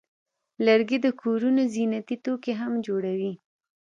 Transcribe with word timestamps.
لرګی 0.65 0.97
د 1.01 1.07
کورونو 1.21 1.61
زینتي 1.73 2.15
توکي 2.25 2.53
هم 2.61 2.73
جوړوي. 2.87 3.33